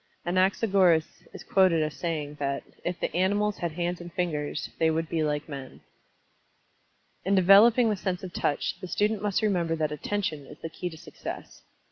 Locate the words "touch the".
8.33-8.87